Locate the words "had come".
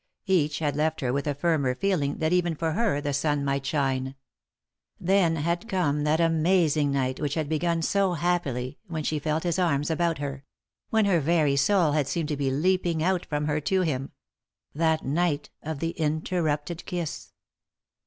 5.35-6.05